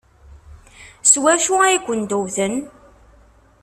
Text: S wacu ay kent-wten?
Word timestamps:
S 1.11 1.13
wacu 1.23 1.53
ay 1.65 1.77
kent-wten? 1.85 2.53